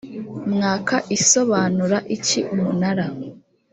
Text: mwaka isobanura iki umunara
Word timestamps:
mwaka 0.53 0.95
isobanura 1.17 1.97
iki 2.15 2.39
umunara 2.53 3.05